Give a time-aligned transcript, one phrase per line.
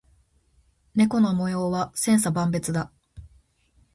[0.95, 2.91] 猫の模様は千差万別だ。